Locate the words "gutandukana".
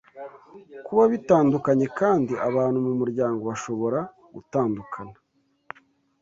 4.35-5.15